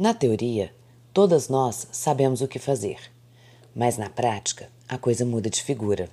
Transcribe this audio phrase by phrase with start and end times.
[0.00, 0.74] Na teoria,
[1.12, 2.96] todas nós sabemos o que fazer,
[3.74, 6.08] mas na prática a coisa muda de figura.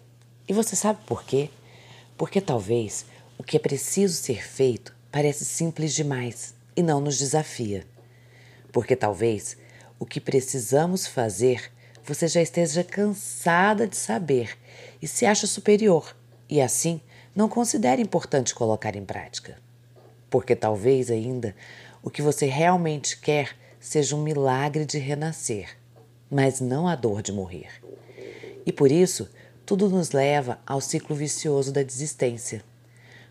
[0.45, 1.50] E você sabe por quê?
[2.18, 3.05] Porque talvez
[3.38, 7.88] o que é preciso ser feito parece simples demais e não nos desafia.
[8.73, 9.55] Porque talvez
[9.98, 11.72] o que precisamos fazer
[12.04, 14.58] você já esteja cansada de saber
[15.02, 16.13] e se acha superior,
[16.49, 16.99] e assim
[17.34, 19.58] não considere importante colocar em prática.
[20.30, 21.55] Porque talvez ainda
[22.04, 23.55] o que você realmente quer
[23.88, 25.77] seja um milagre de renascer,
[26.30, 27.70] mas não a dor de morrer.
[28.66, 29.30] E por isso,
[29.66, 32.64] tudo nos leva ao ciclo vicioso da desistência.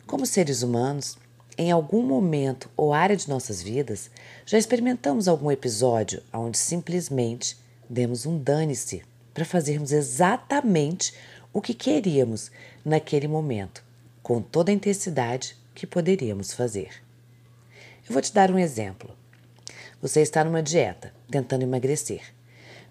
[0.07, 1.19] Como seres humanos,
[1.59, 4.11] em algum momento ou área de nossas vidas,
[4.45, 7.57] já experimentamos algum episódio onde simplesmente
[7.89, 9.03] demos um dane-se
[9.35, 11.13] para fazermos exatamente
[11.53, 12.51] o que queríamos
[12.85, 13.85] naquele momento,
[14.23, 16.91] com toda a intensidade que poderíamos fazer.
[18.09, 19.15] Eu vou te dar um exemplo.
[20.01, 22.23] Você está numa dieta, tentando emagrecer,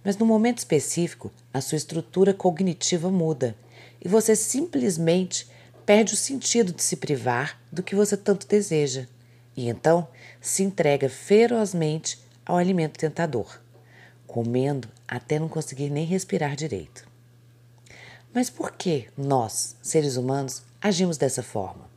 [0.03, 3.55] mas no momento específico a sua estrutura cognitiva muda
[4.03, 5.47] e você simplesmente
[5.85, 9.07] perde o sentido de se privar do que você tanto deseja
[9.55, 10.07] e então
[10.41, 13.59] se entrega ferozmente ao alimento tentador,
[14.27, 17.07] comendo até não conseguir nem respirar direito.
[18.33, 21.94] Mas por que nós, seres humanos, agimos dessa forma?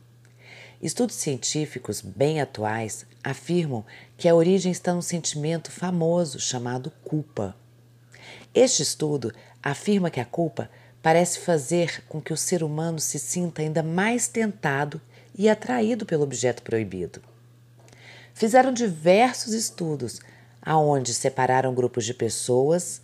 [0.81, 3.85] Estudos científicos bem atuais afirmam
[4.17, 7.53] que a origem está num sentimento famoso chamado culpa.
[8.55, 10.69] Este estudo afirma que a culpa
[11.01, 15.01] parece fazer com que o ser humano se sinta ainda mais tentado
[15.37, 17.21] e atraído pelo objeto proibido.
[18.33, 20.21] Fizeram diversos estudos
[20.61, 23.01] aonde separaram grupos de pessoas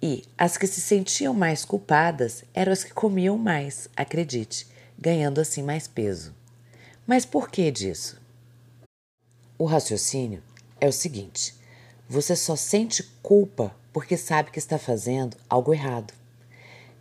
[0.00, 4.66] e as que se sentiam mais culpadas eram as que comiam mais, acredite,
[4.98, 6.34] ganhando assim mais peso.
[7.06, 8.18] Mas por que disso?
[9.58, 10.42] O raciocínio
[10.80, 11.54] é o seguinte:
[12.08, 16.14] você só sente culpa porque sabe que está fazendo algo errado.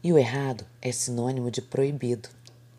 [0.03, 2.27] E o errado é sinônimo de proibido.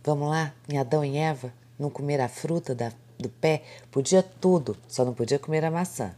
[0.04, 4.76] Vamos lá, em Adão e Eva, não comer a fruta da, do pé, podia tudo,
[4.86, 6.14] só não podia comer a maçã.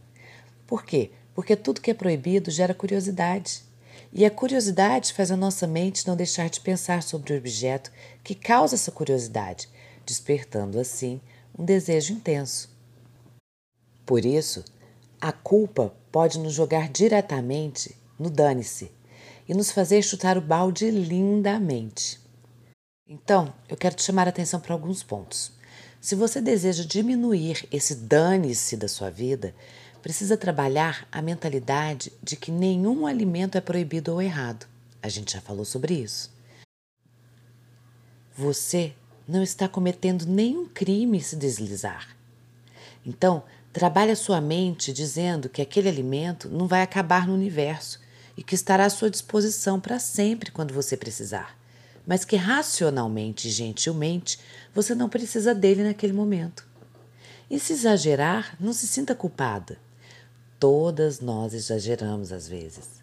[0.67, 1.11] Por quê?
[1.33, 3.63] Porque tudo que é proibido gera curiosidade.
[4.11, 7.91] E a curiosidade faz a nossa mente não deixar de pensar sobre o objeto
[8.23, 9.69] que causa essa curiosidade,
[10.07, 11.19] despertando assim
[11.57, 12.69] um desejo intenso.
[14.05, 14.63] Por isso,
[15.19, 18.89] a culpa pode nos jogar diretamente no dane-se
[19.47, 22.19] e nos fazer chutar o balde lindamente.
[23.07, 25.51] Então, eu quero te chamar a atenção para alguns pontos.
[25.99, 29.53] Se você deseja diminuir esse dane-se da sua vida,
[30.01, 34.67] precisa trabalhar a mentalidade de que nenhum alimento é proibido ou errado.
[35.01, 36.31] A gente já falou sobre isso.
[38.37, 38.93] Você
[39.27, 42.15] não está cometendo nenhum crime se deslizar.
[43.05, 43.43] Então,
[43.73, 47.99] trabalhe a sua mente dizendo que aquele alimento não vai acabar no universo
[48.37, 51.57] e que estará à sua disposição para sempre quando você precisar,
[52.05, 54.39] mas que racionalmente e gentilmente
[54.73, 56.65] você não precisa dele naquele momento.
[57.49, 59.77] E se exagerar, não se sinta culpada.
[60.59, 62.97] Todas nós exageramos às vezes.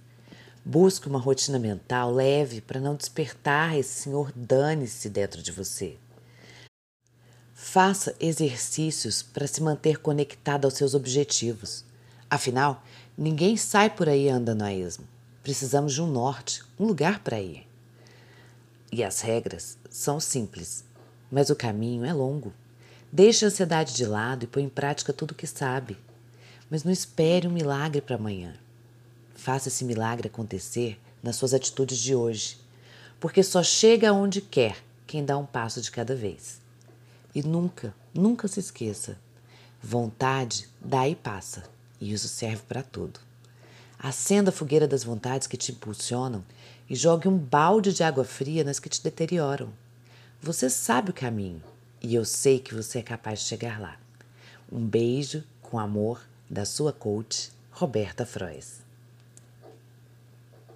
[0.65, 5.97] Busque uma rotina mental leve para não despertar esse senhor dane-se dentro de você.
[7.67, 11.83] Faça exercícios para se manter conectado aos seus objetivos.
[12.29, 12.85] Afinal,
[13.17, 15.09] ninguém sai por aí andando a esmo.
[15.43, 17.67] Precisamos de um norte, um lugar para ir.
[18.93, 20.85] E as regras são simples,
[21.33, 22.53] mas o caminho é longo.
[23.11, 25.97] Deixe a ansiedade de lado e põe em prática tudo o que sabe.
[26.71, 28.55] Mas não espere um milagre para amanhã.
[29.35, 32.59] Faça esse milagre acontecer nas suas atitudes de hoje,
[33.19, 34.77] porque só chega aonde quer
[35.07, 36.63] quem dá um passo de cada vez.
[37.34, 39.19] E nunca, nunca se esqueça:
[39.83, 41.65] vontade dá e passa,
[42.00, 43.19] e isso serve para tudo.
[43.99, 46.45] Acenda a fogueira das vontades que te impulsionam
[46.89, 49.72] e jogue um balde de água fria nas que te deterioram.
[50.41, 51.63] Você sabe o caminho
[52.03, 53.98] e eu sei que você é capaz de chegar lá.
[54.71, 56.21] Um beijo com amor
[56.51, 58.84] da sua coach, Roberta Frois.